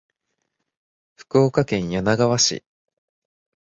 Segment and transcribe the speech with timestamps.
[1.13, 2.63] 福岡県柳川市